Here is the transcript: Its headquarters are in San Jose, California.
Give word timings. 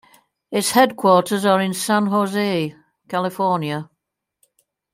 Its 0.49 0.71
headquarters 0.71 1.45
are 1.45 1.61
in 1.61 1.75
San 1.75 2.07
Jose, 2.07 2.75
California. 3.07 3.87